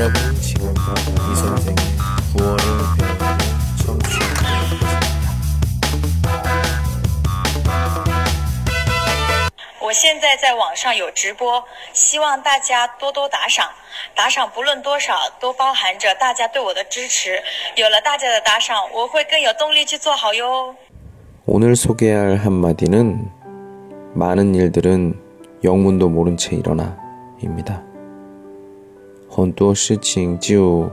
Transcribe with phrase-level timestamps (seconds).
[0.00, 1.76] 여러분은 지금부터 이 선생의
[2.36, 2.58] 구월을
[2.98, 3.38] 배우는
[3.84, 4.96] 청취하고 계십니다.
[9.80, 11.62] 我现在在网上有直播，
[11.92, 13.70] 希望大家多多打赏。
[14.14, 17.40] 打赏不论多少，都包含着大家对我的支持。
[17.76, 20.74] 有了大家的打赏，我会更有动力去做好哟。
[21.46, 23.30] 오늘 소개할 한마디는
[24.14, 25.14] 많은 일들은
[25.62, 26.96] 영문도 모른 채 일어나
[27.40, 27.82] 입니다.
[29.33, 30.91] 很多事情就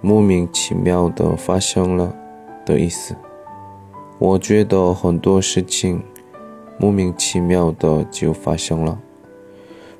[0.00, 2.14] 莫名其妙的发生了
[2.64, 3.16] 的意思。
[4.20, 6.00] 我觉得很多事情
[6.78, 8.96] 莫名其妙的就发生了，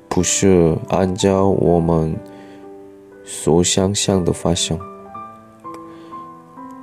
[0.07, 2.15] 不是按照我们
[3.25, 4.79] 所想象的发生。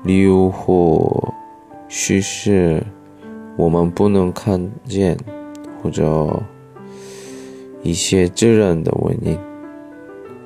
[0.02, 1.32] 例如或
[1.88, 2.82] 许是
[3.56, 5.16] 我们不能看见，
[5.82, 6.42] 或者
[7.82, 9.38] 一些自然的原因，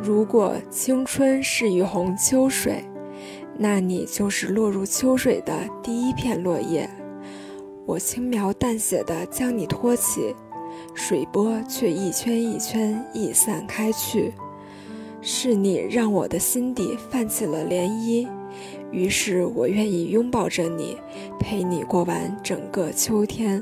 [0.00, 2.84] 如果青春是一泓秋水，
[3.56, 6.88] 那你就是落入秋水的第一片落叶。
[7.84, 10.34] 我轻描淡写地将你托起，
[10.94, 14.32] 水波却一圈一圈溢散开去。
[15.20, 18.28] 是你让我的心底泛起了涟漪，
[18.92, 20.96] 于是我愿意拥抱着你，
[21.40, 23.60] 陪你过完整个秋天。